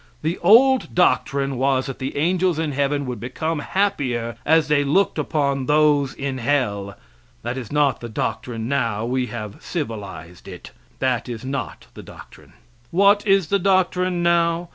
[0.23, 5.19] The old doctrine was that the angels in heaven would become happier as they looked
[5.19, 6.97] upon those in hell.
[7.43, 10.71] That is not the doctrine now; we have civilized it.
[10.97, 12.53] That is not the doctrine.
[12.89, 14.69] What is the doctrine now?